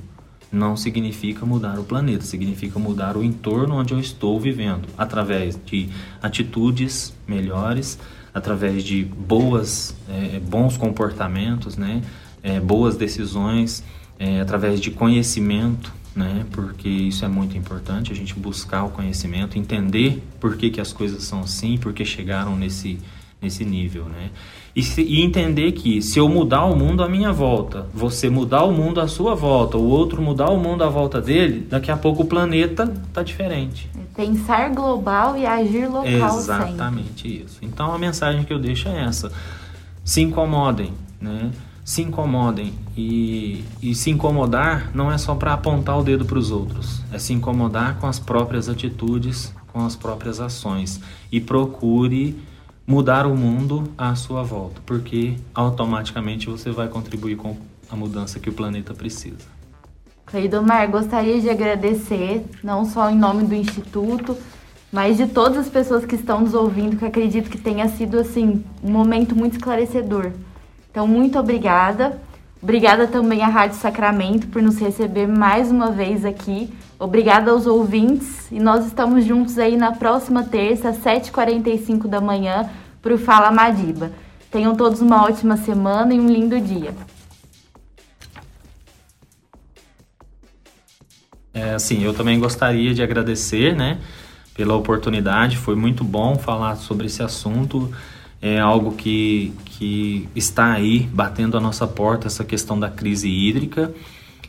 não 0.51 0.75
significa 0.75 1.45
mudar 1.45 1.79
o 1.79 1.83
planeta, 1.83 2.23
significa 2.25 2.79
mudar 2.79 3.15
o 3.15 3.23
entorno 3.23 3.75
onde 3.75 3.93
eu 3.93 3.99
estou 3.99 4.39
vivendo, 4.39 4.87
através 4.97 5.59
de 5.65 5.89
atitudes 6.21 7.13
melhores, 7.27 7.99
através 8.33 8.83
de 8.83 9.05
boas, 9.05 9.95
é, 10.09 10.39
bons 10.39 10.75
comportamentos, 10.75 11.77
né, 11.77 12.01
é, 12.41 12.59
boas 12.59 12.97
decisões, 12.97 13.83
é, 14.17 14.41
através 14.41 14.81
de 14.81 14.91
conhecimento, 14.91 15.93
né, 16.15 16.45
porque 16.51 16.89
isso 16.89 17.23
é 17.23 17.27
muito 17.27 17.57
importante, 17.57 18.11
a 18.11 18.15
gente 18.15 18.33
buscar 18.33 18.83
o 18.83 18.89
conhecimento, 18.89 19.57
entender 19.57 20.23
por 20.39 20.57
que, 20.57 20.69
que 20.69 20.81
as 20.81 20.91
coisas 20.91 21.23
são 21.23 21.41
assim, 21.41 21.77
por 21.77 21.93
que 21.93 22.03
chegaram 22.03 22.55
nesse, 22.55 22.99
nesse 23.41 23.63
nível, 23.63 24.05
né. 24.05 24.29
E, 24.75 24.83
se, 24.83 25.01
e, 25.01 25.21
entender 25.21 25.71
que 25.71 26.01
se 26.01 26.19
eu 26.19 26.29
mudar 26.29 26.65
o 26.65 26.75
mundo 26.75 27.03
à 27.03 27.09
minha 27.09 27.33
volta, 27.33 27.87
você 27.93 28.29
mudar 28.29 28.63
o 28.63 28.71
mundo 28.71 29.01
à 29.01 29.07
sua 29.07 29.33
volta, 29.35 29.77
o 29.77 29.83
outro 29.83 30.21
mudar 30.21 30.49
o 30.51 30.59
mundo 30.59 30.83
à 30.83 30.89
volta 30.89 31.19
dele, 31.19 31.65
daqui 31.69 31.91
a 31.91 31.97
pouco 31.97 32.23
o 32.23 32.25
planeta 32.25 32.83
está 33.07 33.23
diferente. 33.23 33.89
Pensar 34.15 34.69
global 34.69 35.35
e 35.37 35.45
agir 35.45 35.87
local. 35.87 36.05
Exatamente 36.37 37.23
sempre. 37.23 37.43
isso. 37.45 37.59
Então 37.61 37.93
a 37.93 37.97
mensagem 37.97 38.43
que 38.43 38.53
eu 38.53 38.59
deixo 38.59 38.87
é 38.87 39.03
essa: 39.03 39.31
se 40.03 40.21
incomodem, 40.21 40.93
né? 41.19 41.51
Se 41.89 42.03
incomodem 42.03 42.71
e, 42.95 43.65
e 43.81 43.95
se 43.95 44.11
incomodar 44.11 44.91
não 44.93 45.11
é 45.11 45.17
só 45.17 45.33
para 45.33 45.53
apontar 45.53 45.97
o 45.97 46.03
dedo 46.03 46.23
para 46.23 46.37
os 46.37 46.51
outros, 46.51 47.01
é 47.11 47.17
se 47.17 47.33
incomodar 47.33 47.97
com 47.97 48.05
as 48.05 48.19
próprias 48.19 48.69
atitudes, 48.69 49.51
com 49.73 49.83
as 49.83 49.95
próprias 49.95 50.39
ações 50.39 51.01
e 51.31 51.41
procure 51.41 52.39
mudar 52.85 53.25
o 53.25 53.35
mundo 53.35 53.91
à 53.97 54.13
sua 54.13 54.43
volta, 54.43 54.79
porque 54.85 55.33
automaticamente 55.51 56.47
você 56.47 56.69
vai 56.69 56.87
contribuir 56.87 57.37
com 57.37 57.57
a 57.89 57.95
mudança 57.95 58.39
que 58.39 58.51
o 58.51 58.53
planeta 58.53 58.93
precisa. 58.93 59.47
Cleidomar, 60.27 60.91
gostaria 60.91 61.41
de 61.41 61.49
agradecer, 61.49 62.45
não 62.63 62.85
só 62.85 63.09
em 63.09 63.17
nome 63.17 63.45
do 63.45 63.55
Instituto, 63.55 64.37
mas 64.91 65.17
de 65.17 65.25
todas 65.25 65.57
as 65.57 65.69
pessoas 65.69 66.05
que 66.05 66.13
estão 66.13 66.41
nos 66.41 66.53
ouvindo, 66.53 66.97
que 66.97 67.05
acredito 67.05 67.49
que 67.49 67.57
tenha 67.57 67.89
sido 67.89 68.19
assim 68.19 68.63
um 68.83 68.91
momento 68.91 69.35
muito 69.35 69.53
esclarecedor. 69.53 70.33
Então, 70.91 71.07
muito 71.07 71.37
obrigada. 71.37 72.19
Obrigada 72.61 73.07
também 73.07 73.41
à 73.41 73.47
Rádio 73.47 73.77
Sacramento 73.77 74.47
por 74.47 74.61
nos 74.61 74.77
receber 74.77 75.27
mais 75.27 75.71
uma 75.71 75.91
vez 75.91 76.25
aqui. 76.25 76.69
Obrigada 76.99 77.51
aos 77.51 77.65
ouvintes 77.65 78.51
e 78.51 78.59
nós 78.59 78.85
estamos 78.85 79.23
juntos 79.23 79.57
aí 79.57 79.77
na 79.77 79.93
próxima 79.93 80.43
terça, 80.43 80.89
às 80.89 80.97
7h45 80.97 82.07
da 82.07 82.19
manhã, 82.19 82.69
para 83.01 83.13
o 83.13 83.17
Fala 83.17 83.49
Madiba. 83.49 84.11
Tenham 84.51 84.75
todos 84.75 84.99
uma 84.99 85.23
ótima 85.23 85.55
semana 85.55 86.13
e 86.13 86.19
um 86.19 86.27
lindo 86.27 86.59
dia. 86.59 86.93
É, 91.53 91.73
assim, 91.73 92.03
eu 92.03 92.13
também 92.13 92.39
gostaria 92.39 92.93
de 92.93 93.01
agradecer, 93.01 93.75
né, 93.75 93.99
pela 94.53 94.75
oportunidade. 94.75 95.55
Foi 95.55 95.75
muito 95.75 96.03
bom 96.03 96.35
falar 96.35 96.75
sobre 96.75 97.05
esse 97.05 97.23
assunto. 97.23 97.89
É 98.41 98.59
algo 98.59 98.93
que, 98.93 99.53
que 99.65 100.27
está 100.35 100.71
aí 100.71 101.09
batendo 101.13 101.57
a 101.57 101.59
nossa 101.59 101.85
porta, 101.85 102.27
essa 102.27 102.43
questão 102.43 102.79
da 102.79 102.89
crise 102.89 103.29
hídrica 103.29 103.93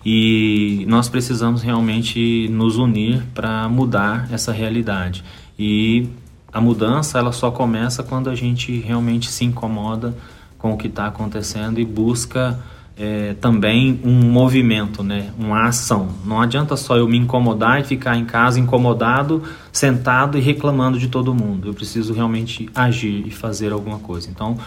e 0.05 0.85
nós 0.89 1.09
precisamos 1.09 1.63
realmente 1.63 2.49
nos 2.49 2.79
unir 2.79 3.23
para 3.35 3.69
mudar 3.69 4.29
essa 4.33 4.53
realidade. 4.53 5.23
E 5.59 6.09
a 6.53 6.61
mudança 6.61 7.19
ela 7.19 7.33
só 7.33 7.51
começa 7.51 8.03
quando 8.03 8.31
a 8.31 8.35
gente 8.35 8.79
realmente 8.81 9.31
se 9.31 9.45
incomoda 9.45 10.15
com 10.59 10.73
o 10.73 10.77
que 10.77 10.87
está 10.87 11.07
acontecendo 11.07 11.81
e 11.81 11.85
busca 11.85 12.59
é, 13.01 13.35
também 13.41 13.99
um 14.05 14.31
movimento, 14.31 15.03
né? 15.03 15.33
uma 15.39 15.67
ação. 15.67 16.11
Não 16.23 16.39
adianta 16.39 16.77
só 16.77 16.99
eu 16.99 17.09
me 17.09 17.17
incomodar 17.17 17.81
e 17.81 17.85
ficar 17.85 18.15
em 18.17 18.27
casa 18.27 18.61
incomodado, 18.61 19.43
sentado 19.73 20.37
e 20.37 20.41
reclamando 20.41 20.99
de 20.99 21.09
todo 21.09 21.35
mundo. 21.35 21.69
Eu 21.69 21.75
preciso 21.75 22.13
realmente 22.13 22.69
agir 22.75 23.27
e 23.27 23.31
fazer 23.31 23.73
alguma 23.73 23.99
coisa. 23.99 24.29
Então, 24.29 24.59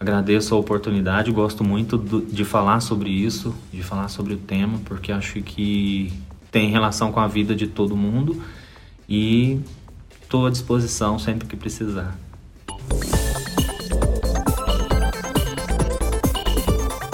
Agradeço 0.00 0.54
a 0.54 0.58
oportunidade, 0.58 1.30
gosto 1.30 1.62
muito 1.62 1.98
do, 1.98 2.22
de 2.22 2.42
falar 2.42 2.80
sobre 2.80 3.10
isso, 3.10 3.54
de 3.70 3.82
falar 3.82 4.08
sobre 4.08 4.32
o 4.32 4.38
tema, 4.38 4.80
porque 4.86 5.12
acho 5.12 5.42
que 5.42 6.10
tem 6.50 6.70
relação 6.70 7.12
com 7.12 7.20
a 7.20 7.28
vida 7.28 7.54
de 7.54 7.66
todo 7.66 7.94
mundo 7.94 8.42
e 9.06 9.60
estou 10.22 10.46
à 10.46 10.50
disposição 10.50 11.18
sempre 11.18 11.46
que 11.46 11.54
precisar. 11.54 12.18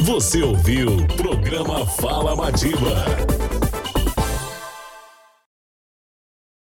Você 0.06 0.40
ouviu 0.40 1.04
Programa 1.16 1.84
Fala 1.84 2.36
Madiba. 2.36 3.35